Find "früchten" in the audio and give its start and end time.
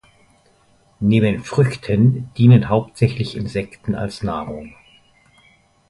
1.43-2.33